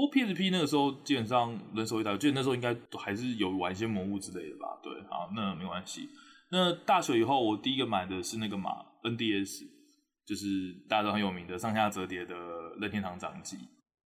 [0.00, 4.80] 不过 PSP 那个时候基本上人手一台，我记得那时候应该都还是有玩一些魔物之类的吧。
[4.82, 6.08] 对，好，那没关系。
[6.50, 8.70] 那大学以后，我第一个买的是那个嘛
[9.02, 9.64] NDS，
[10.26, 12.34] 就是大家都很有名的上下折叠的
[12.80, 13.58] 任天堂掌机。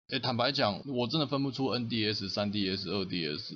[0.08, 3.52] 哎、欸，坦白讲，我真的分不出 NDS、3DS、2DS，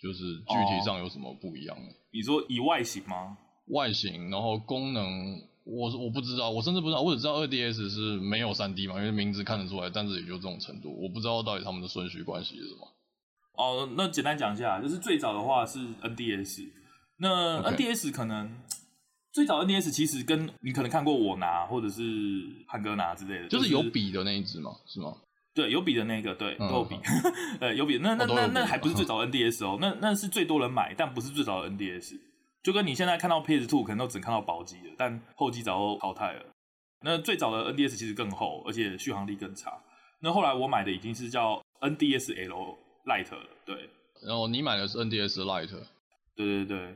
[0.00, 1.82] 就是具体上有什么不一样的。
[1.82, 3.36] 哦、你说以外形吗？
[3.66, 12.88] 外形，然后功能，我我不知道，我甚至不知道，我只知道二 DS 是没有三 D 嘛，因为名字看得出来，但是也就这种程度，我不知道到底他们的顺序关系是什么。
[13.54, 16.68] 哦，那简单讲一下，就是最早的话是 NDS，
[17.18, 18.50] 那 NDS 可能、okay.
[19.32, 22.02] 最早 NDS 其实跟你可能看过我拿或者是
[22.66, 24.72] 汉哥拿之类的，就是有笔的那一只嘛？
[24.86, 25.14] 是吗？
[25.54, 26.96] 对，有笔的那个，对，都有笔，
[27.60, 32.14] 呃、嗯， 有笔，那那那那还不是最早 NDS 哦，那那是最多人买，但不是最早的 NDS，
[32.62, 36.46] 就跟你现在看到 PS2 可能都只看到薄机了，但厚机早就淘汰了。
[37.04, 39.72] 那最早的 NDS 其实更厚，而且续航力更差。
[40.20, 43.90] 那后来我买的已经是叫 NDS L Lite 了，对。
[44.24, 45.82] 然后你买的是 NDS Lite，
[46.36, 46.94] 对对对。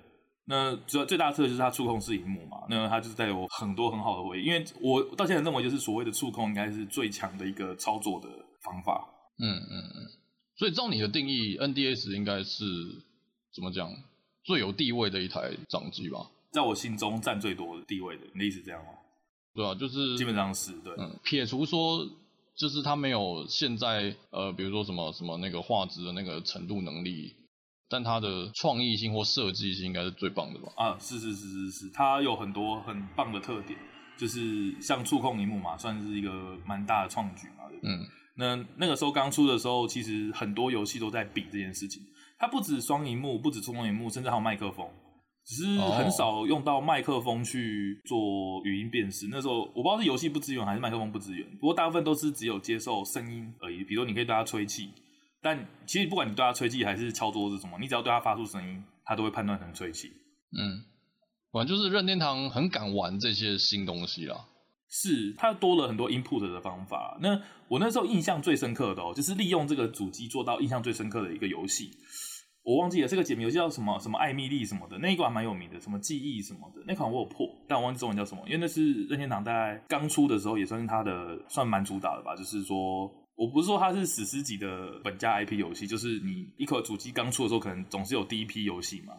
[0.48, 8.28] 那主要最大的特色就是它触控式荧幕嘛，那它就是带有很多很好的回忆，因为我到现在认为就是所谓的触控应该是最强的一个操作的
[8.62, 9.04] 方法。
[9.40, 10.06] 嗯嗯嗯。
[10.54, 12.64] 所以照你的定义，NDS 应该是
[13.52, 13.90] 怎么讲
[14.46, 16.24] 最有地位的一台掌机吧？
[16.52, 18.90] 在我心中占最多的地位的，你的意思这样吗？
[19.54, 20.94] 对啊，就是基本上是对。
[20.96, 22.08] 嗯，撇除说
[22.54, 27.34] 就是它没有现在呃，比如说什么什么那个画质的那个程度能力。
[27.88, 30.72] 但它的创意性或设计性应该是最棒的吧？
[30.76, 33.78] 啊，是是是是是，它有很多很棒的特点，
[34.16, 37.68] 就是像触控荧幕嘛，算是一个蛮大的创举嘛。
[37.68, 37.92] 对不对？
[37.92, 42.02] 嗯，那那个时候刚出的时候，其实很多游戏都在比这件事情。
[42.38, 44.88] 它不止双荧幕，不止触控荧幕，甚至还有麦克风，
[45.44, 48.18] 只是很少用到麦克风去做
[48.64, 49.28] 语音辨识。
[49.30, 53.84] 那时候我不知道是游戏不支援还是麦克风不支援，不过大部分都是只有接受声音而已。
[53.84, 54.90] 比如说你可以对它吹气。
[55.42, 60.08] 但其实不管你对它吹气还是敲桌子什么，你只要对它发出声音，它都会判断成吹气。
[60.58, 60.82] 嗯，
[61.52, 64.48] 反正就是任天堂很敢玩这些新东西啦。
[64.88, 67.16] 是，它多了很多 input 的方法。
[67.20, 71.90] 那我那时候印象最深刻的哦，就是利用这个主机做到印象最深刻的一个游戏，
[72.66, 83.10] 我忘记了这个解谜游戏叫什么什么艾米丽什么的，那一款还蛮有名的，什么记忆什么的，那款我有破，但我忘记中文叫什么，因为那是任天堂在刚出的时候也算是它的算蛮主打的吧，就是说。
[83.36, 89.12] 我不是说它是史诗级的本家 IP 游戏，就是你一颗主机刚出的时候，可能总是有第一批游戏嘛。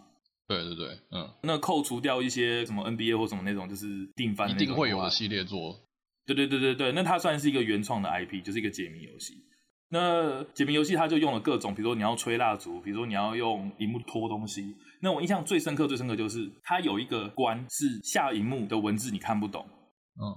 [0.48, 1.30] 对对对，嗯。
[1.44, 5.80] 那扣除掉一些什么 NBA 或什么那种，就是定番的一定会有的系列作。
[6.26, 9.36] 对对对对对，那它算是一个原创的 IP，就是一个解谜游戏。
[9.90, 14.76] 那解谜游戏它就用了各种，比如说你要吹蜡烛，比如说你要用荧幕拖东西。
[15.02, 19.66] 那我印象最深刻、最深刻就是它有一个关是下荧幕的文字你看不懂，
[20.22, 20.36] 嗯。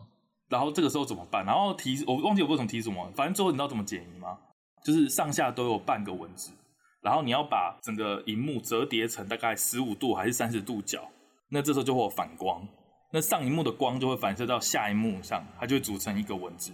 [0.48, 1.44] 然后这个时候怎么办？
[1.46, 4.36] 然后提我忘记我为什么提什么，反正最后你知道怎么解谜吗？
[4.84, 6.52] 就是上下都有半个文字，
[7.02, 11.08] 然后你要把整个荧幕折叠成大概十五度还是三十度角，
[11.50, 12.66] 那这时候就会有反光，
[13.12, 16.72] 那上荧幕的光就会反射到下荧幕上，它就会组成一个文字。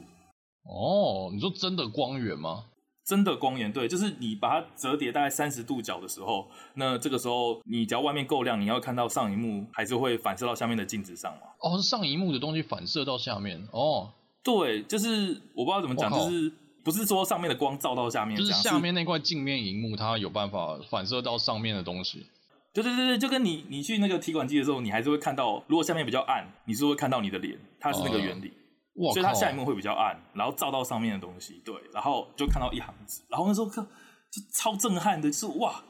[0.68, 2.64] 哦，你说真的光源吗？
[3.04, 11.42] 真的光源，对，就是你把它折叠大概三十度角的时候，那这个时候你只要外面够亮，你要看到上一幕还是会反射到下面的镜子上嘛？
[11.60, 14.10] 哦，是上一幕的东西反射到下面哦。
[14.42, 16.52] 对，就是我不知道怎么讲，就是
[16.82, 22.26] 不是说上面的光照到下面，就是下面那块镜面荧幕它有办法反射到上面的东西。
[22.74, 28.48] 对对对对，就跟你你去那个提款机的时候，你还是会看到，如果下面比较暗，你是会看到你的脸，它是那个原理。
[28.48, 28.65] 哦
[29.12, 35.82] 所以它下一幕会比较暗，然后照到上面的东西，对，然后就看到一行字，然后那时候看就超震撼的，就是哇，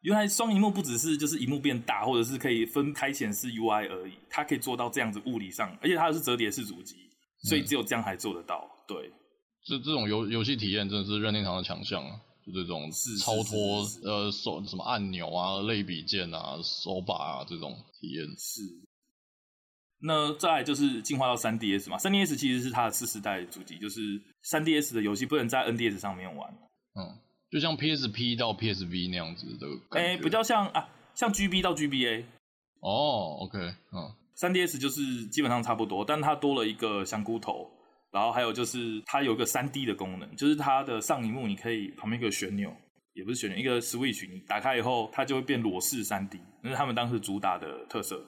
[0.00, 6.96] 原来双萤幕不只是就是荧幕变大，或者是可以分开显示 UI 而已，它可以做到这样子物理上，而且它是折叠式主机，
[7.48, 9.12] 所以只有这样还做得到，嗯、对。
[9.64, 12.90] 这这种游游戏体验真的是任天堂的强项啊，就这种
[13.20, 18.62] 超脱呃手什么按钮啊、类比键啊、手把啊这种体验是。
[20.00, 24.00] 那再来就是进化到 3DS 嘛，3DS 其实是它的次世代主机，就是
[24.44, 26.48] 3DS 的游戏不能在 NDS 上面玩。
[26.94, 27.18] 嗯，
[27.50, 29.66] 就像 PSP 到 PSV 那样子的。
[29.98, 32.24] 哎、欸，比较像啊，像 GB 到 GBA。
[32.80, 37.68] 哦，OK，嗯，3DS 就是基本上差不多，但它多了一个香菇头，
[38.12, 42.72] 然后还有就是它有一个 3D 的功能，就是它的上一幕你可以旁边一个旋钮，
[43.14, 48.24] 也不是旋钮，一个 Switch，你打开以后它就会变裸视 3D，那是他们当时主打的特色。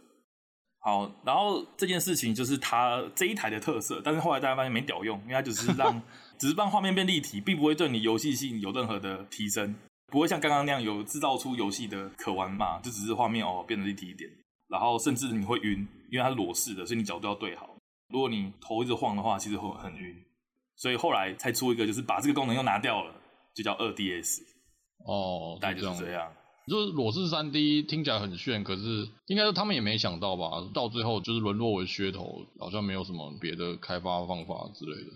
[0.82, 6.02] 好，然后这件事情就是它这一台的特色，但是后来大家发现没屌用，因为它 只是让，
[6.38, 9.74] 只是让画面变立体，并不会对你游戏性有任何的提升，
[10.06, 14.30] 不会像刚刚那样有制造出游戏的可玩嘛，就只是画面哦变得立体一点，
[14.68, 17.76] 然后甚至你会晕，因为它是裸视的，所以你角度要对好，
[18.08, 20.16] 如果你头一直晃的话，其实会很晕，
[20.76, 23.14] 所以后来才出一个，就是把这个功能又拿掉了，
[23.54, 24.40] 就叫二 DS。
[25.04, 26.32] 哦，大概就是这样。
[26.66, 35.10] 就是裸视三 D 听起来很炫，可是应该说他们也没想到吧，到最后就是沦落为噱头，好像没有什么别的开发方法之类的。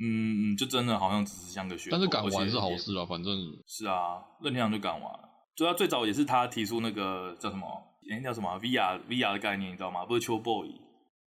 [0.00, 1.88] 嗯嗯，就真的好像只是像个噱头。
[1.92, 3.34] 但是敢玩是好事啊，反正。
[3.66, 5.12] 是啊，任天堂就敢玩。
[5.56, 7.66] 主要最早也是他提出那个叫什么，
[8.12, 10.04] 哎叫什么 VR VR 的概念，你知道吗？
[10.04, 10.68] 不是 Virtual Boy。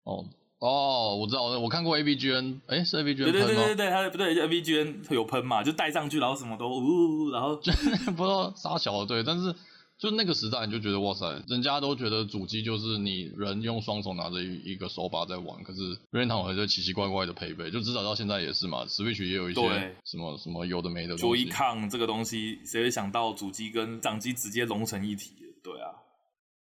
[0.05, 0.25] 哦
[0.61, 3.33] 哦，我知道，我看过 A B G N，哎是 A B G N？
[3.33, 7.73] 对对对对对，他不对 A B G N 有喷嘛，就戴上去，然后什么都呜，然后就
[8.17, 9.55] 不知道杀小的对，但是。
[10.01, 15.81] 就那个时代，你就觉得哇塞，人家都觉得主机就是你人用双手拿着一一个手把在玩，可是
[16.11, 18.83] 任天堂有一些奇奇怪怪的配备，就至少到现在也是嘛。
[18.87, 19.61] Switch 也有一些
[20.07, 21.21] 什么什么有的没的东西。
[21.21, 25.35] 桌椅抗这个东西，谁会想到主机跟掌机直接融成一体？
[25.63, 25.93] 对啊，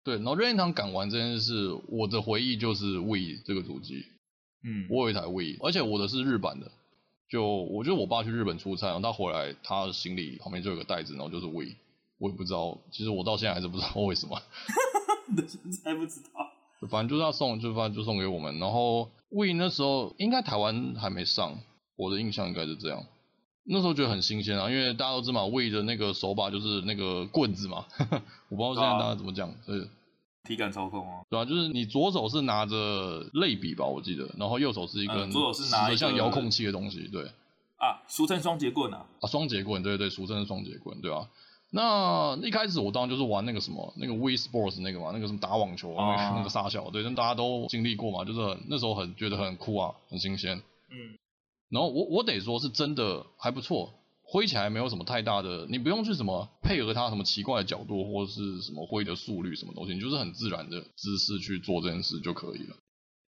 [0.09, 0.17] 对。
[0.17, 4.07] 然后任天堂敢玩这件事，我的回忆就是 Wii 这个主机。
[4.65, 6.71] 嗯，我有一台 Wii，而且我的是日版的。
[7.31, 11.75] 就我觉得我爸去日本出差，然后他回来，他行李旁边就有个袋子，然后就是 Wii。
[12.19, 14.41] 我也不知道，其实我到现在还是不知道为什么。
[15.29, 16.89] 你现在不知道？
[16.89, 18.59] 反正就是他送，就反正就送给我们。
[18.59, 21.59] 然后 Wii 那时候应该台湾还没上，
[21.97, 23.05] 我的印象应该是这样。
[23.71, 27.85] 那时候觉得很新鲜啊，因为大家都知道 Wii 的那个手把就是那个棍子嘛，
[28.49, 29.87] 我不知道现在大家怎么讲，所以
[30.49, 31.25] 体感操控哦。
[31.29, 37.31] 对啊，就是你左手是拿着类比吧，我记得，然后右手是一根、嗯、左手是拿一个像遥控器的东西，对。
[37.77, 39.07] 啊，俗称双节棍啊。
[39.21, 41.29] 啊，双节棍，对对对，俗称是双节棍，对吧、啊？
[41.71, 50.61] 那一开始我当然就是玩那个什么，那个 Wii Sports 那个嘛，那个什么打网球啊，那个那个杀小，对，大家都经历过嘛，就是很那时候很觉得很酷啊，很新鲜。
[50.91, 51.19] 嗯。
[51.69, 53.93] 然后我我得说是真的还不错，
[54.31, 62.77] 挥起来没有什么太大的，你不用去什么配合它什么奇怪的角度或是什么挥的速率什么东西，你就是很自然的姿势去做这件事就可以了。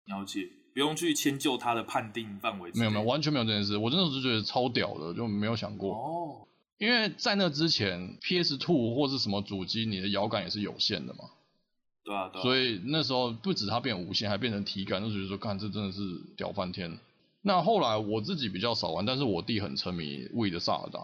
[0.04, 2.70] 了解，不用去迁就它的判定范围。
[2.74, 5.94] 没有没有，完全没有这件事，我真的是觉得超屌的，就没有想过。
[5.94, 6.46] 哦。
[6.76, 11.30] 因为在那之前，PS Two 或是什么主机，你的摇杆也是有限的嘛。
[12.04, 12.42] 对啊，对啊。
[12.42, 16.00] 所以那时候不止它变无线，还变成体感，就觉得说，看这真的是
[16.36, 16.98] 屌翻天。
[17.42, 20.98] 那后来我自己比较少玩，但是我弟很沉迷 Wii 的萨尔达。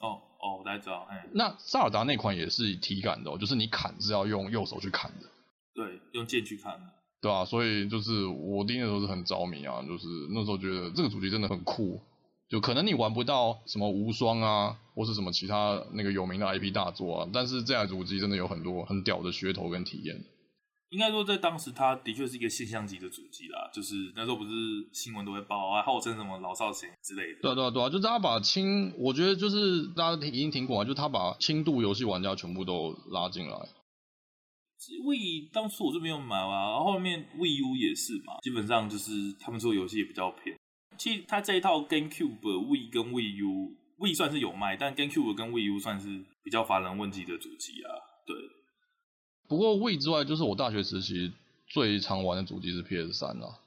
[0.00, 1.06] 哦哦，我大概知道。
[1.08, 5.28] 哎，那萨尔达那款也是体感的哦，就是你砍是要用右手去砍的。
[5.74, 6.80] 对，用剑去砍的。
[7.20, 12.00] 对啊，所以就是我弟那时候是很着迷啊，就是那时候觉得这个主机真的很酷。
[12.48, 20.22] 就可能你玩不到什么无双啊，或是什么其他那个有名的 IP 大作啊，但是这台主机真的有很多很屌的噱头跟体验。
[20.92, 24.50] 应该说，在当时它的确是一个现象级的主机啦，就是那时候不是
[24.92, 27.40] 新闻都会报啊，号称什么老少咸之类的。
[27.40, 33.56] 对啊对啊对啊，就是他把轻，我觉得就是大家已经听过啊，就他把轻度游戏玩家全部都拉进来。
[35.06, 40.54] Wii 当初我是没有买啊，然后后面 Wii U 也是嘛，基本上就是他们做游戏也比较偏。
[40.98, 47.88] 其实它这一套 GameCube、Wii 跟 Wii U，Wii 算是有卖，但 GameCube 跟 Wii U 算是比较乏人问津的主机啊。
[48.26, 48.36] 对。
[49.52, 51.30] 不过 Wii 之外，就是我大学时期
[51.66, 53.58] 最常玩的主机是 PS 三啦。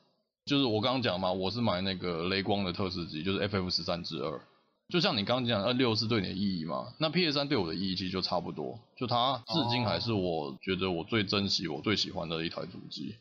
[0.47, 4.41] 就是我刚刚讲嘛，我是买那个雷光的特仕机，就是 FF 十三之二。
[4.89, 8.79] 就像你刚刚讲的，二六是对你的意义嘛，那 PS 三对我的意义其实就差不多。
[8.97, 13.13] 就它至今还是我觉得我最珍惜、我最喜欢的一台主机。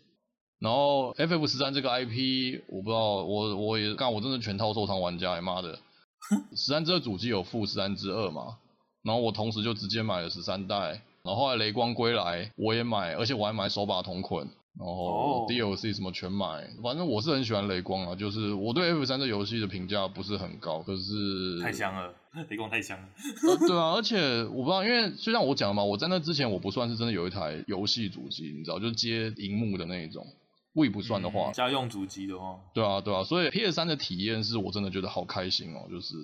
[0.58, 5.78] 然后 FF 十三这个 IP，我不知道，我我也干，我真的全套收藏玩家，妈的！
[6.56, 8.56] 十三之二主机有附十三之二嘛，
[9.02, 14.46] 然后我同时就直接买了十三代，然后后来雷光归来我也买，而且我还买手把同捆，
[14.78, 22.14] 然后 DLC 什么全买，反正我是很喜欢雷光啊，就是我对 F 三这游戏的评价不是很高，可是太香了，
[22.50, 23.08] 雷光太香了。
[23.48, 30.26] 呃，对啊，而且我不知道，因为就像我讲的嘛，我在那之前我不算是真的有一台游戏主机，你知道，就是接荧幕的那一种。
[30.74, 36.16] Wii 不算的话，嗯、家用主机的话，对啊，对啊，所以 PS 三的体验是我真的觉得好开心哦，就是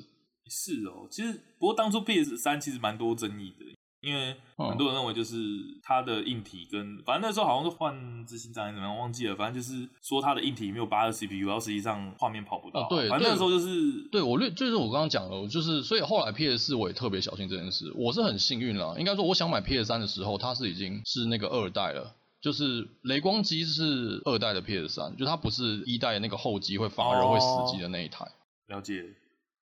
[0.48, 3.64] 是哦，其实不过当初 PS 三其实蛮多争议的，
[4.00, 5.36] 因为很多人认为就是
[5.82, 22.16] 它的硬体跟，嗯、反正那时候好像是换执行长还怎么样忘记了，反正就是说它的硬体没有八的 CPU，然后实际上画面跑不到，啊，对，反正那时候就是对，我略就是我刚刚讲了，就是所以后来 PS 四我也特别小心这件事，我是很幸运啦，应该说我想买 PS 三的时候，它是已经是那个二代了。
[22.42, 28.26] 就是雷光机是二代的 PS 三，就它不是一代的那个后机会发热会死机的那一台。
[28.68, 29.04] 了解，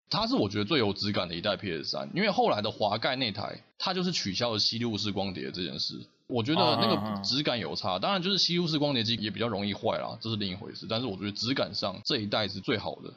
[0.09, 7.99] 它是我觉得最有质感的一代 PS 三，因为后来的滑盖那台，它就是取消了吸入式光碟这件事，我觉得那个质感有差。
[7.99, 10.85] 当然，就是吸入式光碟机也比较容易坏啦，这是另一回事。
[10.89, 13.13] 但是我觉得质感上这一代是最好的。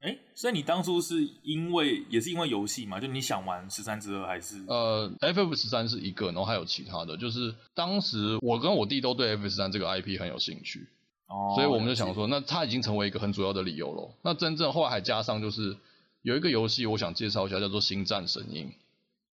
[0.00, 2.98] 哎，所以你当初是因为也是因为游戏嘛？
[2.98, 4.56] 就你想玩十三之二还是？
[4.66, 7.16] 呃，FF 十三是一个，然后还有其他的。
[7.16, 10.88] 就是当时我跟我弟都对 FF 十三这个 IP 很有兴趣，
[11.28, 14.10] 哦，所以我们就想说，那它已经成为一个很主要的理由了。
[14.22, 15.76] 那真正后来还加上就是
[16.22, 18.68] 有一个游戏我想介绍一下，叫做《星战神鹰》，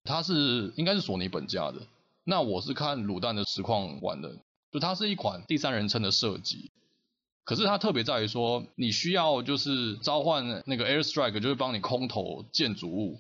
[0.04, 1.82] 它是应该是索尼本家的。
[2.24, 4.36] 那我是看卤蛋的实况玩的，
[4.72, 6.72] 就它是一款第三人称的射击，
[7.44, 13.20] 可是它特别在于说，你需要就是召唤那个 Air Strike，就是帮你空投建筑物，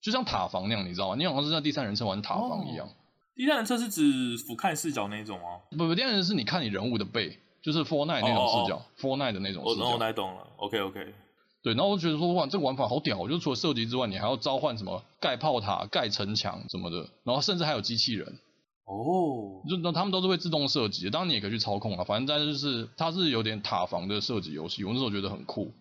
[0.00, 1.16] 就像塔防那样，你知道吗？
[1.16, 2.86] 你好像是在第三人称玩塔防一样。
[2.86, 2.90] 哦、
[3.34, 5.60] 第三人称是指俯瞰视角那种吗？
[5.70, 9.84] 不不，第三人称是你看你人物的背，就是 Fortnite 那种视角，哦哦哦，Fortnite 的那种视角。
[9.84, 11.14] 我我懂了，OK OK。
[11.64, 13.26] 对，然后我就觉得说哇，这个玩法好屌！
[13.26, 18.38] 就除了射击之外，你还要召唤什么盖炮塔、盖城墙什么的，然后甚至还有机器人。
[18.84, 22.04] 哦，就那他们都是会自动射击，当然你也可以去操控啊。
[22.04, 25.72] 反正在就是它是有点塔防的射击游戏，我那时候觉得很酷。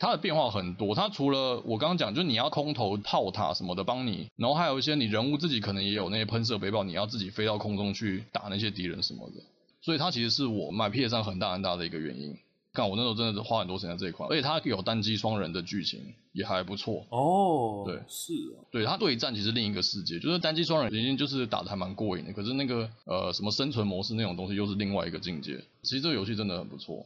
[0.00, 9.36] 它的变化很多，它除了我刚刚讲，就是你要空投炮塔什么的帮你，然后还有一些你人物自己可能也有那些喷射背包，你要自己飞到空中去打那些敌人什么的。
[9.80, 12.36] 所以它其实是我买 PS 上很大很大的一个原因。
[12.72, 16.00] 看我那时候真的是花很多时间在这一块，而且它有单机双人的剧情，
[16.32, 17.04] 也还不错。
[17.10, 22.32] 哦，对，是啊，对，它对战其实另一个世界，就是单机双人已经就是打的还蛮过瘾的。
[22.32, 25.58] 可是那个呃什么生存模式那种东西又是另外一个境界。
[25.82, 27.04] 其实这个游戏真的很不错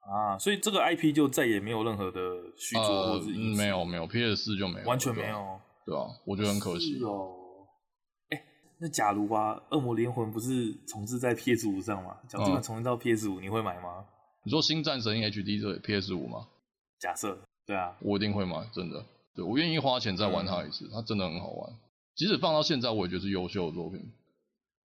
[0.00, 2.18] 啊，所以这个 IP 就再也没有任何的
[2.56, 7.30] 续作或者、没有没有 PS 四就没有，完全没有，对啊，我觉得很可惜哦。
[8.30, 8.42] 哎，
[8.80, 12.16] 那假如吧，恶魔灵魂不是重置在 PS 五上吗？
[12.28, 14.04] 假如这个重置到 PS 五，你会买吗？
[14.42, 16.46] 你说《星战神鹰 HD》这 PS 五吗？
[16.98, 19.04] 假设，对啊，我一定会买，真的，
[19.34, 21.72] 对，我愿意花钱再玩它一次，嗯、它真的很好玩。
[22.14, 24.00] 即使放到现在，我也觉得是优秀的作品。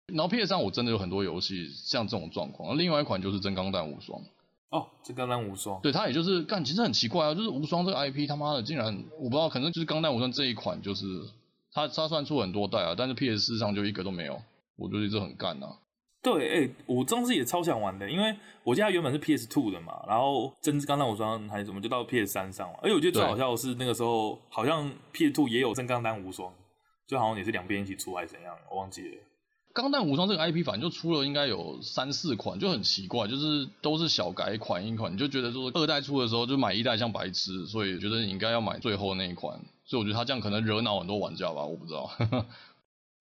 [0.07, 2.77] 然后 PS 上我真的有很多游戏像这种状况。
[2.77, 4.21] 另外一款就是《真钢弹无双》。
[4.69, 5.79] 哦，《真钢弹无双》。
[5.81, 11.05] 对，它也就是干，其实很奇怪啊，就是无双这个 IP，他妈的竟然我不知道，可能就是《钢弹无双》这一款，就是
[11.71, 14.41] 它它算出很多代啊，但是 PS 四上就一个都没有，
[14.75, 15.77] 我觉得这很干啊。
[16.25, 22.79] 对，哎、欸，我当时也超想玩的，因为我家原本是 PS Two 的嘛，然后真钢弹无双还是什么就到 PS 三上了。
[22.81, 26.51] 而且我觉得最好笑的是那个时候好像 PS Two 也有真钢弹无双，
[27.05, 29.17] 就好像也是两边一起出还是怎样，我忘记了。
[29.71, 42.09] 钢弹无双这个 IP 反正就出了应该有三四款，就很奇怪，就是都是小改款一款，你就觉得说二代出的时候就买一代像白痴，所以觉得你应该要买最后那一款，所以我觉得他这样可能惹恼很多玩家吧，我不知道。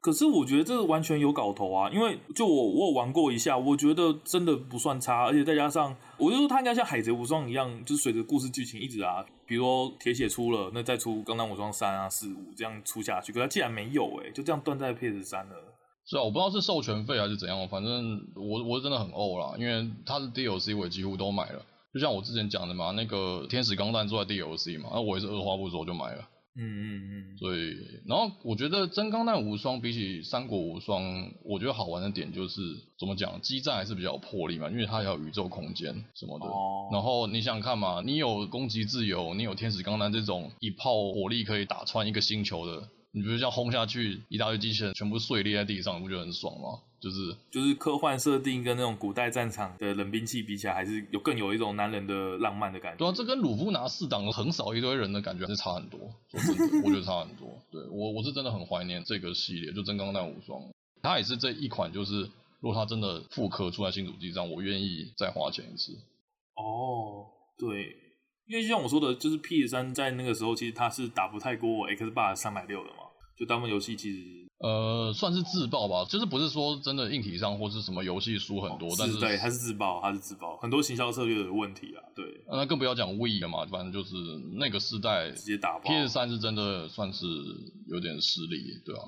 [0.05, 15.55] 可是我觉得这个完全有搞头啊，因为就我我有玩过一下，我觉得真的不算差，而且再加上我就说它应该像海贼无双一样，就是随着故事剧情一直啊，比如说铁血出了，那再出钢弹无双三啊四五这样出下去，可它竟然没有哎、就这样断在 PS 三了。
[16.05, 26.29] 是啊，我不知道是授权费还是怎样，反正我我真的很怄啦，因为它的 DLC 我也几乎都买了，就像我之前讲的嘛，那个天使钢弹做在 DLC 嘛，那我也是二话不说就买了。
[26.57, 31.03] 嗯嗯嗯，所以，然后我觉得真钢弹无双比起三国无双，
[31.43, 32.61] 我觉得好玩的点就是
[32.99, 36.47] 怎么讲，激战还是比较有魄力嘛，因为它有宇宙空间什么的。
[36.47, 36.89] 哦。
[36.93, 42.89] 然后你想想看嘛，你有攻击自由，你有天使钢弹这种一炮火力可以打穿一个星球的。
[43.15, 46.81] 你比如这样轰下去，一大堆机器人全部碎裂在地上，你不觉得很爽吗？
[46.99, 52.99] 就是就是科幻设定跟那种古代战场的冷兵器比起来，还是有更有一种男人的浪漫的感觉。
[52.99, 56.01] 对啊，这跟鲁夫拿四档横扫一堆人的感觉还是差很多。
[56.29, 57.47] 说真的，我觉得差很多。
[57.71, 60.61] 对我我是真的很怀念这个系列，就真钢弹无双，
[61.01, 62.23] 它也是这一款，就是
[62.59, 65.93] 如果它真的复刻出来新主机上，我愿意再花钱一次。
[66.57, 67.27] 哦，
[67.59, 67.95] 对，
[68.47, 72.99] 因为就像我说的，就是 PS 三在那个时候其实它是打不太过 Xbox 三百六的嘛。
[73.37, 82.25] 就大部分游戏其实，呃，算是自爆吧，就是不是说真的硬体上或是什么游戏输很多，哦、是但是对，它是自爆，它是自爆，很多行销策略的问题啊，对。
[82.47, 84.15] 那更不要讲 Wii 了嘛，反正就是
[84.53, 85.91] 那个时代直接打爆。
[85.91, 87.27] PS 三是真的算是
[87.89, 89.03] 有点实力，对啊。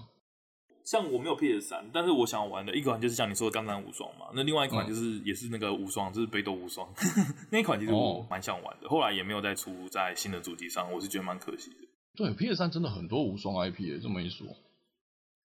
[0.87, 6.87] 像我没有 PS 三，但是我想玩的一款就是像你说的《钢弹无双》嘛，那另外一款就是也是那个无双，就是《北斗无双》
[7.50, 11.76] 那一款，其实我蛮想玩的，哦、后来也没有再出在新的主机上，我是觉得蛮可惜的。
[12.16, 14.47] 对，PS 三真的很多无双 IP 诶，这么一说。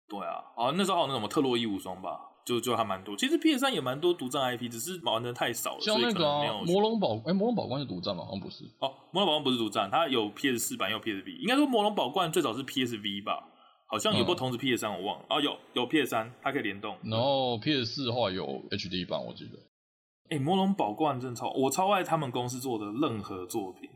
[0.09, 3.17] 对啊，啊那时候还有那什么特洛伊无双吧，就就还蛮多。
[3.17, 5.81] 其实 PS 三也蛮多独占 IP，只是玩的太少了。
[5.81, 8.25] 像那个、啊、魔龙宝，哎，魔龙宝冠是独占吗？
[8.25, 8.65] 好像不是。
[8.81, 11.39] 哦，魔龙宝冠不是独占，它有 PS 四版，有 PSV。
[11.39, 13.47] 应该说魔龙宝冠最早是 PSV 吧？
[13.90, 15.25] 好像有不同时 PS 三，我忘了。
[15.28, 16.97] 啊、哦，有有 PS 三，它可以联动。
[17.02, 19.59] 然后 PS 四的话有 HD 版，我记得。
[20.30, 23.90] 哎，魔龙宝冠真的超，我超爱他们公司做的任何作品。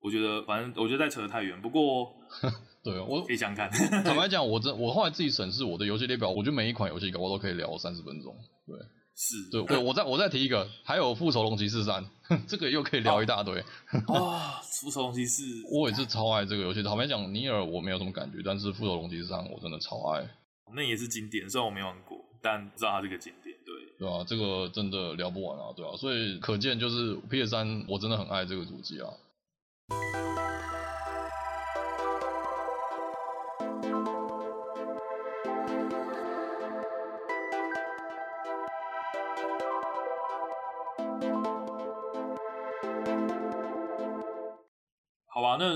[0.00, 1.60] 我觉得，反正我觉得在扯得太远。
[1.60, 2.12] 不过，
[2.84, 3.70] 对我可以想看。
[4.04, 8.36] 坦白讲，我这 我后来自己审视我的游戏列表，我觉得每一款游戏我都可以聊三十分钟。
[8.66, 8.76] 对，
[9.20, 12.04] 是，对，对我再我再提一个，还有《复仇龙骑士三》，
[12.46, 13.58] 这个又可以聊一大堆。
[13.90, 14.40] 啊，哦
[14.80, 16.84] 《复仇龙骑士》，我也是超爱这个游戏。
[16.84, 20.24] 坦白讲，尼尔我没有什么感觉，但是《复仇龙骑士三》我真的超爱。
[20.72, 23.56] 那也是经典，虽然我没玩过，但知道它这个经典。
[23.66, 29.10] 对，对啊，这个真的聊不完啊，对啊，所以可见就是 PS 三，我真的很爱这个主机啊。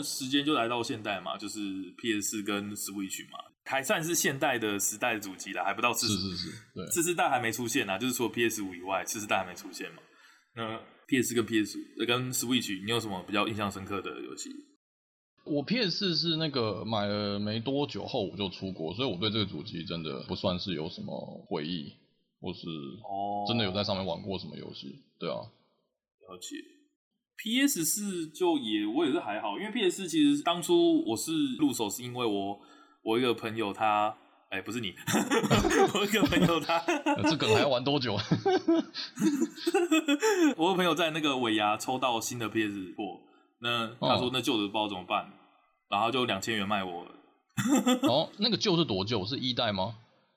[0.02, 1.60] 那时间就来到现代嘛，就是
[1.96, 10.02] PS 跟 Switch 嘛，还算是现代的时代的主机了，还不到次世是是是，对，次世代还没出现啊，就是除了 PS 五以外，次世代还没出现嘛。
[10.56, 14.50] 那 PS 跟 PS 跟 Switch，你有什么比较印象深刻的游戏？
[15.44, 21.92] 我 PS 四是那个买了没多久后我就出国，所以我对这个主机真的不算是有什么回忆，
[22.40, 22.66] 或是
[23.02, 25.04] 哦，真的有在上面玩过什么游戏？
[25.18, 26.56] 对啊，了解。
[27.36, 32.58] PS 四就也我也是还好，因为 PS 四其实当初我是入手是因为我
[33.02, 34.14] 我一个朋友他
[34.50, 34.92] 哎、欸、不是你，
[35.94, 36.78] 我一个朋友他
[37.28, 38.16] 这梗还要玩多久？
[40.56, 43.20] 我有朋友在那个尾牙抽到新的 PS 4，
[43.60, 45.32] 那他说那旧的不知道怎么办，
[45.88, 47.10] 然后就两千元卖我了。
[48.08, 49.24] 哦，那个旧是多旧？
[49.24, 49.94] 是一代吗？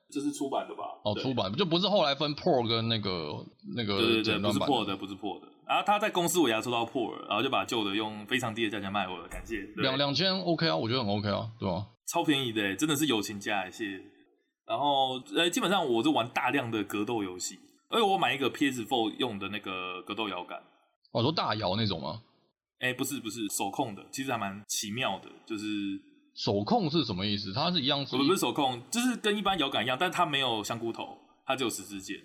[0.10, 0.84] 这是出版的吧？
[1.04, 5.48] 哦，出版就不是后来分 Pro 跟那个那个对对对，不是 Pro 的，不是 Pro 的。
[5.68, 9.62] 然后他在公司尾牙抽到破了，然后就把旧的用非常低的价钱卖我了，感谢。
[9.78, 11.88] 两两千 OK 啊，我觉得很 OK 啊，对吧？
[12.08, 14.02] 超便宜的，真的是友情价，谢谢。
[14.68, 17.58] 然后呃，基本上我就玩大量的格斗游戏，
[17.90, 20.62] 而且我买一个 PS4 用的那个格斗摇杆。
[21.12, 22.22] 哦，说大摇那种吗？
[22.80, 25.66] 哎，不是不是，手控的，其实还蛮奇妙的，就是
[26.36, 27.54] 手控是什么意思？
[27.54, 28.16] 它是一样是？
[28.18, 32.18] 不是手控，就是跟一般摇杆一样，但它没有香菇头，它只有十字键，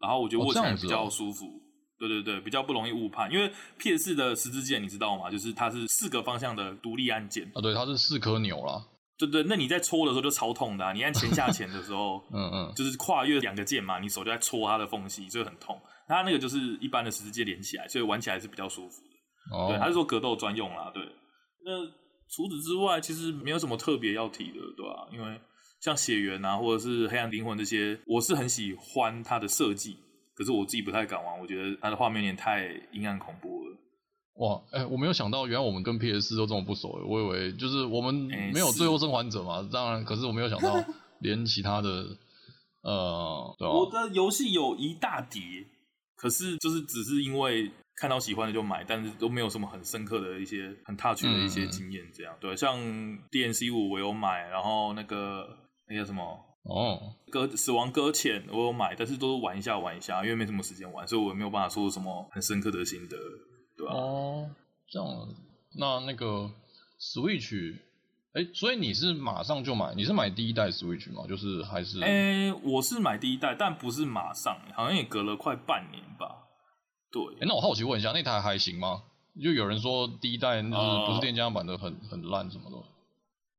[0.00, 1.46] 然后我觉得握起来比较舒服。
[1.46, 1.60] 哦
[1.98, 5.30] 对对对，比较不容易误判，因为 PS 的十字键你知道吗？
[5.30, 8.84] 就是它是四个方向的独立按键啊，对，它是四颗钮啦。
[9.18, 10.92] 对对，那你在搓的时候就超痛的啊！
[10.92, 15.80] 你按前下前的时候， 嗯嗯，就是跨越两个键嘛，你手就在搓它的缝隙，所以很痛。
[16.06, 19.56] 它那个就是一般的十字键连起来，所以玩起来是比较舒服的。
[19.56, 20.90] 哦，对，它是说格斗专用啦。
[20.92, 21.02] 对，
[21.64, 21.86] 那
[22.28, 25.08] 除此之外，其实没有什么特别要提的，对吧？
[25.10, 25.40] 因为
[25.80, 29.96] 像血缘啊，或者是黑暗灵魂这些，我是很喜欢它的设计。
[30.36, 33.76] 可是我自己不太敢玩，我觉得它的画面有点太阴暗恐怖了。
[34.34, 37.00] 哇，哎、欸，我没有想到，原来我们跟 PS 都这么不熟。
[37.08, 38.14] 我以为就是我们
[38.52, 40.76] 没有最后生还者嘛，欸、 当然，可是我没有想到
[41.20, 41.88] 连其他的，
[42.82, 43.72] 呃，对吧？
[43.72, 45.40] 我的游戏有一大叠，
[46.16, 52.04] 可是就是只是因为看到喜欢的就买，但是都没有什么很深刻的一些很 touch 的一些经验。
[52.12, 52.78] 这样、嗯、对，像
[53.30, 55.48] DNC 五我有买，然后那个
[55.88, 56.38] 那个什么。
[56.68, 63.16] 哦，搁死亡搁浅我有买，但是都是玩一下玩一下，因为没什么时间玩，所以我也没有办法说什么很深刻的心得，
[63.76, 63.94] 对吧？
[63.94, 64.50] 哦，
[64.90, 65.28] 这样，
[65.78, 66.50] 那那个
[66.98, 67.76] Switch，
[68.32, 69.94] 哎、欸，所以你是马上就买？
[69.94, 71.24] 你是买第一代 Switch 吗？
[71.28, 72.00] 就是还是？
[72.02, 76.48] 哎、欸，我是买第一代，但不是马上，好像也隔了快半年吧。
[77.12, 79.02] 对，哎、欸，那我好奇问一下，那台还行吗？
[79.40, 82.76] 就有人说第一代就是不是电浆版的很很烂什么的。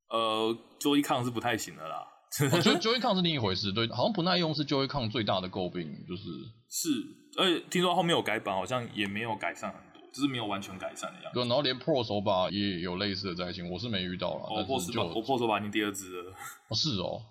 [0.09, 2.07] 呃，Joy-Con 是不太行的啦。
[2.51, 6.23] 我觉得 Joy-Con 是另一回事，对，好像不耐用是 Joy-Con 最大的诟病，就是
[6.69, 6.89] 是，
[7.37, 11.39] 而且听说后面有改版，好像也没有改善很多，只是没有完全改善的样子。
[11.39, 14.45] 对，然后连 Pro 手把也有类似的灾情，我是没遇到了。
[14.49, 16.31] 我，Pro 手把，我 Pro 手把已经第二只了。
[16.69, 17.21] 哦，是哦，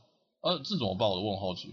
[0.43, 1.09] 呃，这怎么办？
[1.09, 1.69] 我问好奇。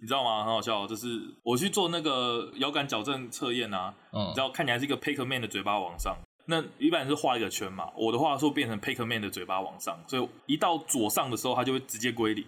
[0.00, 0.44] 你知道吗？
[0.44, 1.08] 很好笑，就是
[1.42, 6.16] 我去做那个摇杆矫正测验啊，嗯，你知道看起来是一个 Pac-Man 的嘴巴往上。
[6.50, 12.42] 那一般是画一个圈嘛，我的话说变成 Pac-Man 的嘴巴往上，所以一到左上的时候，它就会直接归零。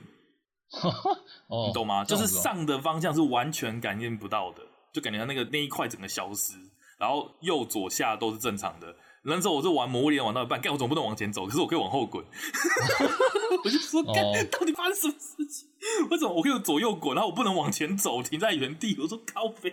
[1.49, 2.03] 哦、你懂吗？
[2.03, 4.63] 就是上的方向是完全感应不到的，
[4.95, 6.55] 就感觉它那个那一块整个消失，
[6.99, 8.97] 然后右左下都是正常的。
[9.23, 12.25] 那时候我是玩魔物猎人玩到一半，干我总不能往前走，可是我可以往后滚。
[13.63, 15.69] 我就说，干到底发生什么事情？
[16.09, 18.97] 为什么我可以左右滚，然后我不能往前走，停在原地？
[18.99, 19.71] 我说靠背。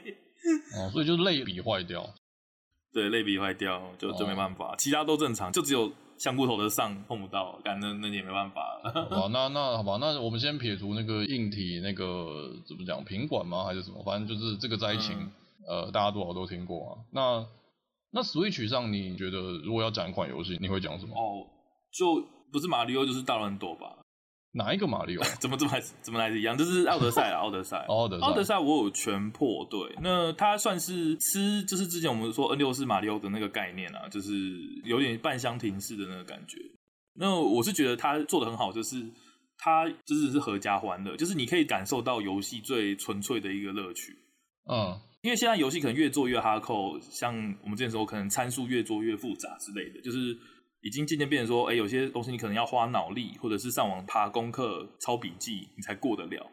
[0.76, 2.04] 哦，所以就是类比坏掉。
[2.94, 8.82] 对，类比坏掉就就没办法，哦、其他都正常，就只有香菇头的上碰不到，干那那也没办法。
[9.10, 13.64] 好，那那好吧，那我们先撇除那个硬体那个怎么讲品管吗？
[13.66, 14.02] 还是什么？
[14.04, 15.16] 反正就是这个灾情，
[15.70, 16.98] 嗯、呃，大家多少都听过啊。
[17.12, 17.46] 那
[18.12, 21.14] 那 Switch 上，你觉得如果要讲一款游戏，你会讲什么？
[21.14, 21.46] 哦，
[21.92, 23.96] 就不是马里奥就是大乱斗吧。
[24.54, 25.24] 哪一个马里奥？
[25.40, 26.58] 怎么怎么还怎么来是一样？
[26.58, 27.86] 就是奥德赛啊， 奥德赛。
[27.88, 34.32] 奥德奥德赛我有全破，对，那它算是吃，就是之前我们说 N 六四马里奥的那个概念啊，就是
[34.84, 36.58] 有点半箱庭式的那个感觉。
[37.14, 38.96] 那我是觉得它做的很好，就是
[39.58, 44.18] 它真的是合家欢乐，就是你可以感受到游戏最纯粹的一个乐趣。
[44.70, 50.36] 嗯，因为现在游戏可能越做越哈扣，像我们之前说可能参数越做越复杂之类的，就是。
[50.88, 56.50] 已经渐渐变成说，哎、欸，有些东西你可能要花脑力，或者是上网爬功课、抄笔记，你才过得了。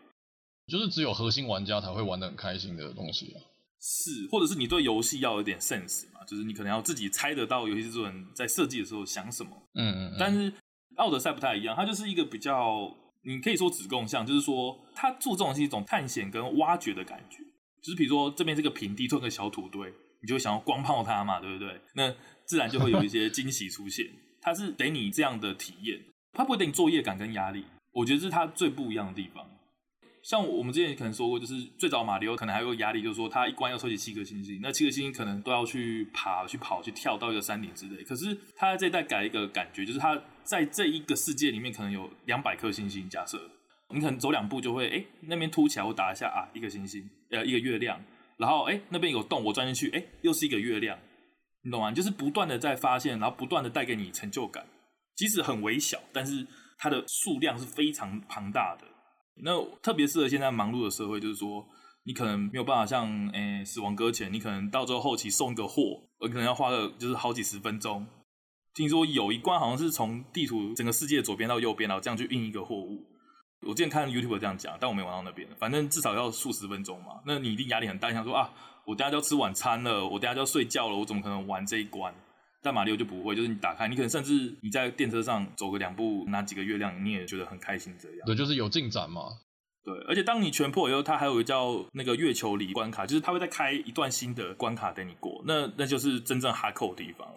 [0.67, 3.39] 就是只有核心玩家才会玩的很开心的东西啊。
[3.81, 9.51] 是，或者是你对游戏要有点 sense 嘛，就是你可能要自己猜得到游戏制作人在设计的时候想什么。
[9.75, 10.17] 嗯，嗯嗯。
[10.19, 10.53] 但是
[10.97, 12.93] 奥德赛不太一样，它就是一个比较，
[13.23, 17.39] 你可以说子贡像，就是说它做这种是一种探险跟挖掘的感觉。
[17.81, 19.93] 就是比如说这边这个平地，做个小土堆，
[20.23, 21.81] 你就会想要光炮它嘛，对不对？
[21.95, 22.13] 那
[22.47, 24.07] 自然就会有一些惊喜出现。
[24.45, 25.99] 它是给你这样的体验，
[26.33, 27.65] 它不会给你作业感跟压力。
[27.93, 29.45] 我觉得这是它最不一样的地方。
[30.23, 38.03] 像我们之前可能说过，就是最早马里奥可能还有个压力，就是说他一关要收集七颗星星，那七颗星星可能都要去爬、去跑、去跳到一个山顶之类。
[38.05, 43.07] 可是他在这一代改一个感觉，就是他在这一个世界里面可能有两百颗星星。
[43.09, 43.39] 假设
[43.95, 48.03] 你可能走两步就会，哎、那边凸起来，我打一下啊，一个星星，呃，一个月亮。
[48.39, 50.99] 然后哎、那边有洞，我钻进去，哎、又是一个月亮。
[51.65, 51.91] 你懂吗？
[51.91, 54.67] 就是不断的在发现，然后不断的带给你成就感，
[55.17, 56.47] 即使很微小，但是
[56.77, 58.87] 它的数量是非常庞大的。
[59.43, 61.67] 那特别适合现在忙碌的社会，就是说，
[62.05, 68.07] 你可能没有办法像诶、死亡搁浅，你可能到最后后期送一个货，我可能要花个就是好几十分钟。
[68.75, 73.07] 听说有一关好像是从地图整个世界左边到右边，然后这样去运一个货物。
[73.67, 75.49] 我之前看 YouTube 这样讲，但我没玩到那边。
[75.59, 78.51] 反正至少要数十分钟嘛，那你一定压力很大，你想说啊，
[78.85, 82.15] 我等下就要吃晚餐了，我等下就要睡觉了，我怎么可能玩这一关？
[82.63, 88.21] 但马里奥就不会，就是你打开，你可能甚至你在电车上走个两步，拿几个月亮，你也觉得很开心这样。
[88.25, 89.23] 对，就是有进展嘛。
[89.85, 97.29] 对，而且当你全破以后，它还有一个叫那个月球里关卡，就是它会再开一段新的关卡等你过，那那就是真正 hardcore 的地方。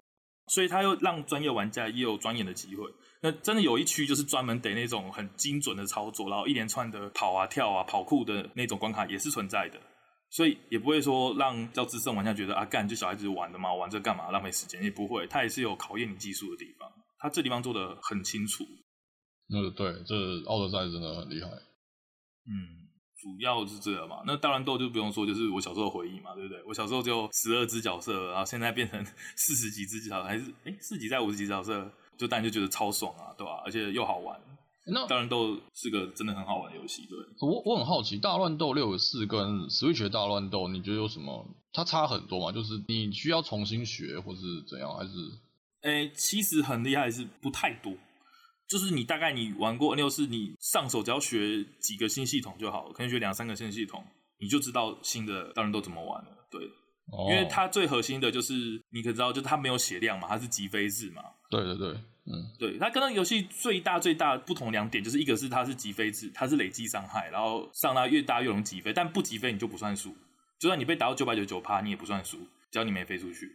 [0.48, 2.86] 所以它又让专业玩家也有钻研的机会。
[3.22, 9.80] 那真的有一区就是专门得那种很精准的操作，然后一连串的跑啊跳啊跑酷的那种关卡也是存在的。
[10.30, 14.84] 所以也不会说让叫资深玩家觉得啊，干就小孩子玩的嘛，玩这干嘛浪费时间？
[14.84, 16.92] 也不会，它也是有考验你技术的地方。
[17.18, 18.66] 它这地方做的很清楚。
[19.50, 21.48] 嗯，对，这奥德赛真的很厉害。
[21.48, 24.18] 嗯，主要是这个嘛。
[24.28, 26.62] 那大乱斗就不用说，就是我小时候回忆嘛，对不对？
[26.66, 29.02] 我小时候就十二只角色，然后现在变成
[29.38, 33.62] 四十几只角色，还是哎四十几再五十几角色，就当然就觉得超爽啊，对吧？
[33.66, 34.40] 而且又好玩。
[34.90, 37.18] 那大乱斗是个真的很好玩的游戏，对。
[37.42, 41.46] 我我很好奇，大乱斗六十四跟 Switch 的大乱斗，你觉得有什么？
[41.74, 42.54] 它差很多嘛？
[42.54, 44.90] 就是你需要重新学，或是怎样？
[44.96, 45.12] 还是？
[45.82, 47.94] 哎，其实很厉害，是不太多。
[48.70, 54.04] 就是你大概你玩过 N 六四你上手只要学几个新系统就好了，可能学两三个新系统，
[54.40, 56.48] 你就知道新的大乱斗怎么玩了。
[56.50, 56.62] 对，
[57.12, 61.24] 哦、因为它最核心的就是你可知道，就是它没有血量嘛，它是击飞制嘛。
[61.50, 61.98] 对对对。
[62.30, 70.13] 嗯，对，它跟那个游戏最大最大不同两点，就是一个是它是击飞制，它是累积伤害，然后上拉越大越容易击飞，但不击飞你就不算输，
[70.60, 72.38] 就算你被打到九百九十九趴，你也不算输，
[72.70, 73.50] 只要你没飞出去。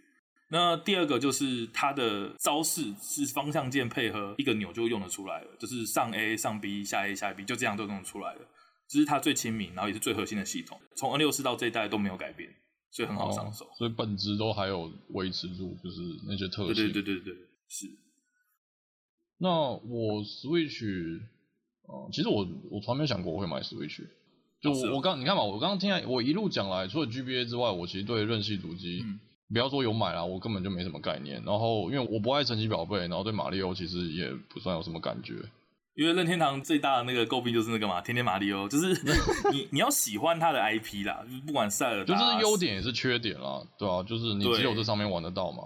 [0.48, 8.40] 那第二个就是它的招式是方向键配合一个钮就用得出来了，就是上 A 上 B 下 A 下 B 就这样都用得出来了，
[8.88, 12.48] 这是它最亲民，然后也是最核心的系统，从 N 六四到这一代都没有改变，
[12.92, 16.74] 所以很好上手，哦、所以本质都还有维持住，就是那些特性。
[16.74, 17.34] 对对对对对，
[17.68, 17.86] 是。
[19.38, 21.20] 那我 Switch，
[21.88, 24.06] 呃，其实我我从来没想过我会买 Switch，
[24.60, 31.42] 就我我刚、哦、你看嘛，我刚刚听来我一路讲来，除了 GBA 之外，我其实对任系主机，嗯、不要说有买啦，我根本就没什么概念。
[31.44, 35.34] 然后因为我不爱神奇宝贝，然后对马里奥其实也不算有什么感觉。
[35.94, 38.88] 因为任天堂最大的那个诟病就是那个嘛，天天马里奥，就是
[39.52, 45.62] 你你要喜欢他的 IP 啦，就是不管塞尔达，就是优点也是缺点啦，对啊，就是你只有这上面玩得到嘛。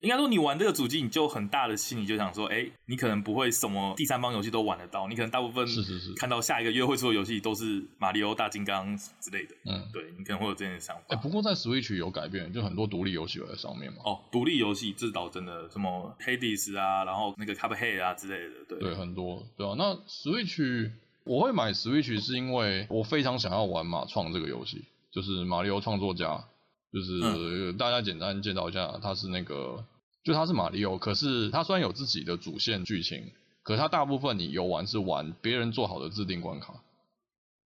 [0.00, 9.54] 应该说，你玩这个主机，你就很大的心里就想说，哎、欸，你可能不会什么第三方游戏都玩得到，你可能大部分是是是看到下一个月会出的游戏都是马里奥大金刚之类的。
[9.66, 11.02] 嗯，对，你可能会有这样的想法。
[11.08, 13.98] 哎、欸，不过在 Switch 有改变，就很多独立游戏有在上面嘛。
[14.06, 19.74] 哦，独立游戏这倒真的，什么 Hades 啊，然后那个 Cuphead 啊之类的，对，对，很多，对啊。
[19.76, 20.90] 那 Switch
[21.24, 24.82] 我会买 Switch 是因为我非常想要玩马创这个游戏，
[25.12, 26.42] 就是马里奥创作家，
[26.90, 29.84] 就是、嗯、大家简单介绍一下，他是那个。
[30.22, 36.82] 就它是马里奥，可是它虽然有自己的主线剧情，可是它大部分你游玩是玩别人做好的自定关卡。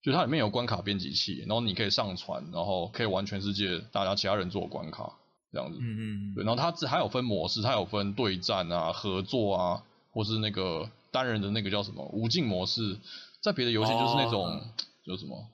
[0.02, 5.14] 就它里面有关卡编辑器，然后你可以上传，然后可以玩全世界大家其他人做的关卡
[5.50, 5.78] 这样子。
[5.80, 6.34] 嗯嗯。
[6.34, 12.98] 对，然后它还有分模式，它有分对战啊、合作啊，或是那个单人的那个叫什么无尽模式，
[13.40, 14.60] 在别的游戏就是那种
[15.06, 15.48] 叫什么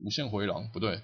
[0.00, 1.00] 无限回廊，不对。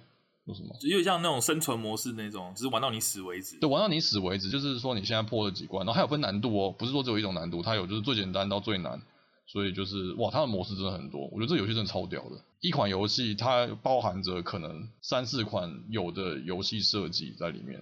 [0.55, 0.75] 什么？
[0.83, 3.59] 有点像那种生存模式那种，只是玩到你死为止。
[3.61, 9.01] 对，玩到你死为止，就是说你现在破了几关，然后还有分难度哦，不是说只有一种难度，它有就是最简单到最难，
[9.47, 11.27] 所以就是哇，它的模式真的很多。
[11.33, 17.81] 我觉得这游戏真的超屌的，一款游戏它包含着可能三四款有的游戏设计在里面。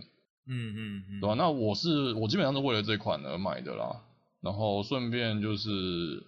[0.51, 1.35] 嗯嗯嗯，对吧？
[1.35, 4.01] 那我是我基本上是为了这款而买的啦，
[4.41, 5.71] 然后顺便就是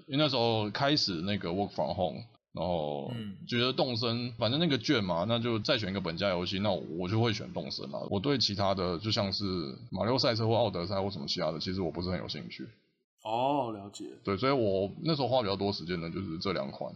[0.08, 2.24] 因为那时候开始那个 Work from Home。
[2.52, 3.12] 然后
[3.46, 8.06] 觉得动森，反正那个券嘛，那就再选一个本家游戏，那我就会选动森了。
[8.10, 9.44] 我对其他的，就像是
[9.90, 12.66] 马六赛车或奥德赛或什么其他的，其实我不是很有兴趣。
[13.22, 14.06] 哦，了解。
[14.24, 16.92] 对，所以我那时候花比较多时间的，就是这两款，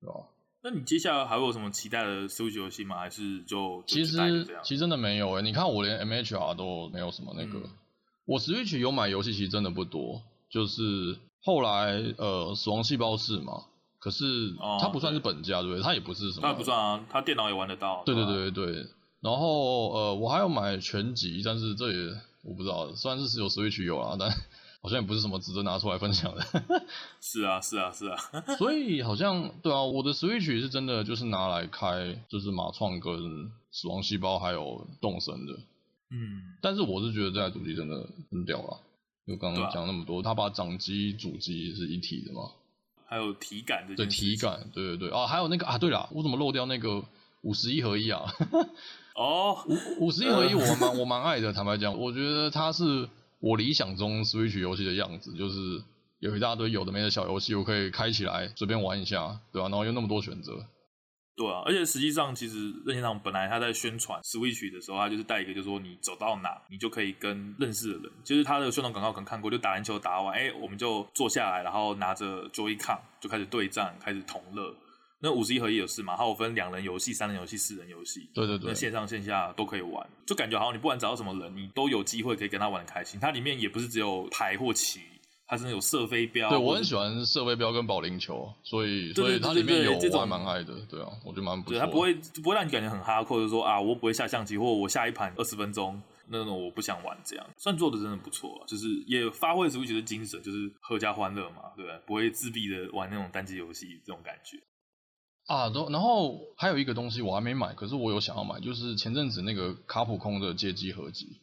[0.00, 0.14] 对吧？
[0.62, 2.98] 那你接下来还会有什么期待的 Switch 游戏吗？
[2.98, 4.18] 还是就，就其实
[4.62, 5.42] 其实真的没有诶、欸。
[5.42, 7.70] 你看我连 MHR 都没有什么那个，嗯、
[8.26, 10.20] 我 Switch 有买游戏其实真的不多。
[10.50, 13.62] 就是后来呃，死亡细胞四嘛，
[14.00, 14.24] 可是
[14.80, 15.82] 它不算是本家，对不对？
[15.82, 18.02] 它也不是什么，它不算啊，它电脑也玩得到。
[18.04, 18.86] 对对对对对。
[19.20, 22.10] 然后呃，我还要买全集，但是这也
[22.42, 24.30] 我不知道，虽然是只有 Switch 有啊，但
[24.82, 26.42] 好像也不是什么值得拿出来分享的。
[27.20, 28.16] 是啊是啊是啊。
[28.56, 35.52] 所以好像对啊，我的 Switch 是真的就是拿来开，就是马创跟死亡细胞还有动神的。
[36.10, 36.56] 嗯。
[36.62, 38.80] 但是我是觉得这台主机真的很屌啊，
[39.26, 42.50] 就刚刚讲那么多，它、啊、把掌机主机是一体的嘛，
[43.10, 43.96] 还有体感的。
[43.96, 47.02] 对体感，对对对啊，还有那个啊，对了，我怎么漏掉那个
[47.42, 48.22] 五十一合一啊？
[49.16, 53.08] 哦，五五十一合一我蛮我蛮爱的，坦白讲，我觉得它是
[53.40, 55.82] 我理想中 Switch 游戏的样子，就是
[56.20, 59.68] 有一大堆有的没的小游戏，我可以开起来随便玩一下，对吧、啊？
[59.68, 60.64] 然后又那么多选择，
[61.40, 74.76] 对啊，而且实际上其实任天堂本来他在宣传 Switch 的时候，他就是带一个，就是说你走到哪，你就可以跟认识的人，就是他的宣传广告可能看过，就打篮球打完，哎，我们就坐下来，然后拿着 Joy-Con 就开始对战，开始同乐。
[75.22, 83.20] 那五十一合一也是嘛，它有分两人游戏、三人游戏、四人游戏，对对对，那线上线下都可以玩，就感觉好像你不管找到什么人，你都有机会可以跟他玩得开心。
[83.20, 85.00] 它里面也不是只有牌或棋，
[85.50, 86.48] 它是那种射飞镖。
[86.48, 91.76] 对，我很喜欢射飞镖跟保龄球，所以所以它里面有我还蛮爱的，对啊，我觉得蛮不错。
[91.76, 101.98] 对，它不会不会让你感觉很哈扣，就是说啊，我不会下象棋，或我下一盘二十分钟那种我不想玩这样，算做的真的不错，就是也发挥 Switch 的精神，就是合家欢乐嘛，对不对？
[102.06, 104.56] 不会自闭的玩那种单机游戏这种感觉。
[105.46, 111.40] 啊，然后还有一个东西我还没买，可是我有想要买，就是前阵子那个卡普空的街机合集。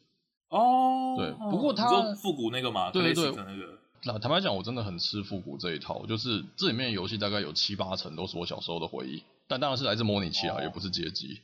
[0.48, 3.77] 哦，对，不过它复古那个嘛，对对对，那个。
[4.04, 11.42] 那坦白讲，我真的很吃复古这一套，就是这里面的游戏大概有七八成都是我小时候的回忆，但当然是来自模拟器啊，哦、也不是街机。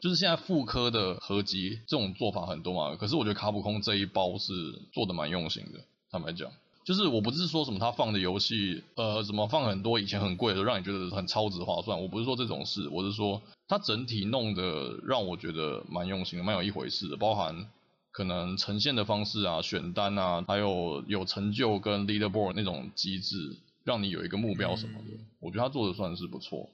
[0.00, 4.52] 就是现在复刻的合集这种做法很多嘛，可是我觉得卡普空这一包是
[4.92, 6.50] 做的蛮用心的，坦白讲。
[6.84, 11.98] 就是我不是说什么他放的游戏，呃，怎么放很多以前很贵的，让你觉得很超值划算。
[11.98, 17.16] 我不是说这种事，我是说他整体弄得让我觉得蛮用心的，蛮有一回事的。
[17.16, 17.66] 包含
[18.14, 23.36] 可能呈现的方式啊、选单啊，还有有成就跟 leaderboard 那种机制，
[23.82, 25.16] 让你有一个目标什么的。
[25.16, 26.70] 嗯、我觉得他做的算是不错。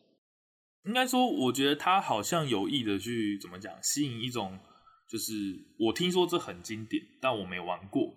[0.84, 4.58] 应该说，我觉得他好像有意的去怎么讲，吸引一种，
[5.10, 5.32] 就是
[5.78, 8.12] 我听说这很经典，但我没玩过。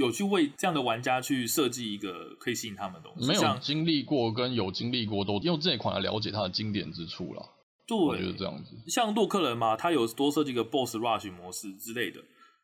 [0.00, 7.42] 有去为这样的玩家去设计一个可以吸引他们的东西，没有经历过跟有经历过都用这一款来了解它的经典之处了。
[7.86, 8.76] 对，我觉得这样子。
[8.88, 12.20] 像洛克人嘛，他有多设计个 Boss Rush 模式之类的，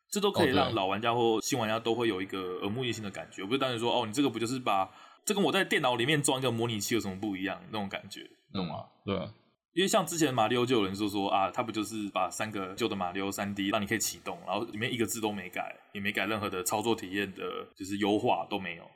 [0.09, 3.43] 这都可以让老玩家或新玩家都会有一个耳目一新的感觉。
[3.45, 4.89] 不是单纯说哦，你这个不就是把
[5.25, 8.21] 这跟我在电脑里面装一个模拟器有什么不一样那种感觉，
[8.53, 8.85] 懂吗？
[9.05, 9.33] 对啊。
[9.73, 17.43] 因为像之前马里奥就有人说说啊，他不就是把三个旧的马里奥三 D 让你可以启动，然后里面一个字都没改，也没改任何的操作体验的，
[17.75, 18.89] 就是优化都没有。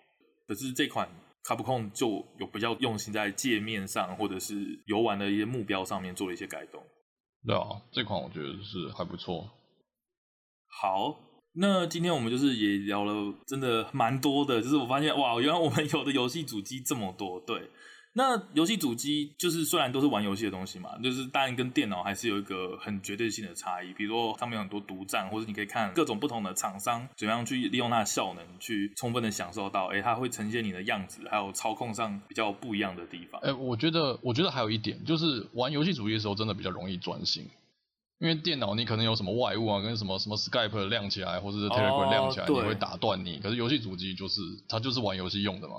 [0.47, 1.09] 可是这款
[1.43, 6.81] 卡普空就有比较用心在界面上或者是游玩的一些目标上面做了一些改动。
[7.45, 9.49] 对啊，这款我觉得是还不错。
[10.69, 11.19] 好，
[11.53, 17.69] 那今天我们就是也聊了真的蛮多的，就是我发现哇，原来我们有的游戏主机这么多，对。
[18.13, 23.93] 那游戏主机就是虽然都是玩游戏的东西嘛，就是当然跟电脑还是有一个很绝对性的差异。
[23.93, 33.39] 比如说上面有很多独占，或者你可以看各种不同的厂商怎样去利用它的效能，去充分的享受到，哎、它会呈现你的样子，还有操控上比较不一样的地方。
[33.41, 37.45] 哎、我觉得，我觉得还有一点就是玩游戏主机的时候真的比较容易专心，
[38.19, 43.39] 因为电脑你可能有什么外物啊，跟什么什么 Skype 亮起来，或者是 Telegram 亮起来，你会打断你。
[43.39, 45.75] 可是游戏主机就是它就是玩游戏用的嘛。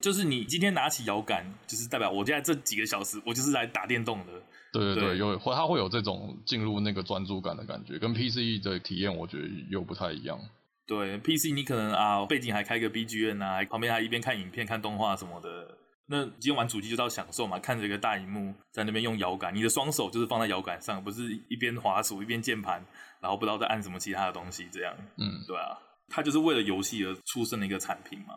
[0.00, 4.32] 就是你今天拿起摇杆，就是代表我现在这几个小时，我就是来打电动的。
[4.72, 10.38] 对对对，对有会它会有这种进入那个专注感的感觉，跟 PC 的体验我觉得又不太一样。
[10.86, 15.77] 对，PC 你可能啊背景还开个 BGM 啊，旁边还一边看影片、看动画什么的。
[16.10, 22.82] 那今天玩主机就到享受嘛，看着一个大荧幕在那边用摇杆，你的双手就是放在摇杆上，不是一边滑鼠一边键盘，
[23.20, 24.94] 然后不知道在按什么其他的东西这样。
[25.18, 25.76] 嗯，对啊，
[26.08, 28.34] 它就是为了游戏而出生的一个产品嘛。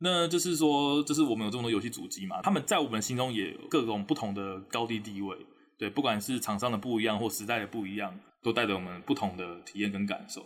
[0.00, 5.36] 那就是说，就是我们有这么多游戏主机嘛，他们在我们心中也有各种不同的高低地位，
[5.78, 10.44] 对，不管是厂商的不一样或时代的不一样，都带着我们不同的体验跟感受。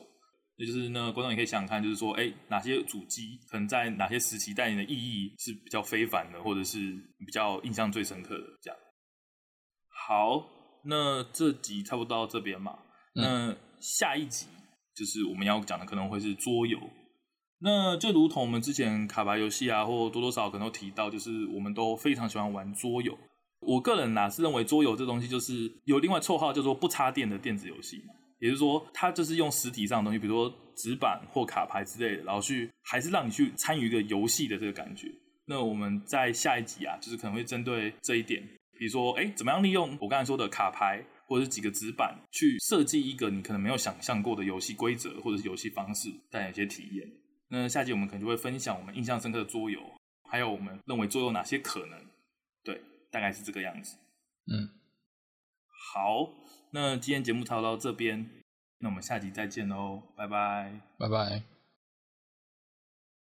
[0.57, 6.79] 也就是呢，观众也可以想想看，就是说，哎，哪些主机可能在哪些时期带来的意义是比较非凡的，或者是
[7.25, 8.79] 比较印象最深刻的这样。
[10.07, 10.47] 好，
[10.85, 12.79] 那这集差不多到这边嘛，
[13.15, 14.47] 那下一集
[14.95, 16.79] 就是我们要讲的可能会是桌游。
[17.65, 23.17] 那就如同我们之前卡牌游戏啊，或多多少少可能都提到，就是我们都非常喜欢玩桌游。
[23.61, 28.12] 我个人呐是认为桌游这东西就是有另外绰号叫做不插电的电子游戏嘛，
[28.43, 35.09] 也就是说，它就是用实体上的东西，比如说纸板或卡牌之类的，然后去还是让你去参与一个游戏的这个感觉。
[35.45, 38.43] 那我们在下一集啊，就是可能会针对这一点，
[38.77, 47.09] 比如说，哎，怎么样利用我刚才说的卡牌或者是几个纸板去设计一个你可能没有想象过的游戏规则或者是游戏方式，带来一些体验。
[47.49, 49.81] 那下集我们可能就会分享我们印象深刻的桌游，
[50.29, 51.97] 还有我们认为桌游哪些可能。
[52.65, 53.97] 对，大概是这个样子。
[54.53, 54.69] 嗯，
[55.93, 56.42] 好。
[56.75, 58.27] 那今天节目就到这边，
[58.79, 61.52] 那我们下集再见喽，拜拜，拜拜。